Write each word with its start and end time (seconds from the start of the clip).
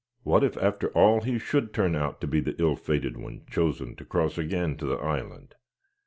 What 0.23 0.43
if 0.43 0.57
after 0.57 0.87
all 0.93 1.21
he 1.21 1.37
should 1.37 1.75
turn 1.75 1.95
out 1.95 2.21
to 2.21 2.27
be 2.27 2.39
the 2.39 2.59
ill 2.59 2.75
fated 2.75 3.17
one 3.17 3.45
chosen 3.47 3.95
to 3.97 4.03
cross 4.03 4.39
again 4.39 4.75
to 4.77 4.87
the 4.87 4.97
island? 4.97 5.53